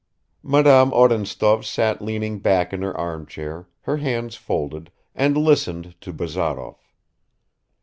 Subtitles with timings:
[0.41, 6.79] Madame Odintsov sat leaning back in her armchair, her hands folded, and listened to Bazarov.